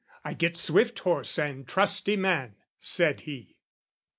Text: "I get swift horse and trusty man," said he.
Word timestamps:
"I 0.23 0.33
get 0.33 0.57
swift 0.57 0.97
horse 0.97 1.37
and 1.37 1.67
trusty 1.67 2.17
man," 2.17 2.55
said 2.79 3.21
he. 3.21 3.57